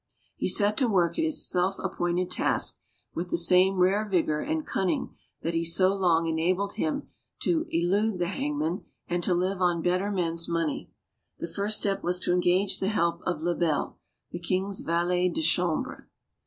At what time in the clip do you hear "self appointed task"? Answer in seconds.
1.47-2.79